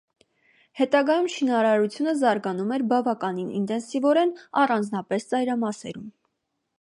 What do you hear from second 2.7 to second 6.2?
էր բավական ինտենսիվորեն, առանձնապես ծայրամասերում։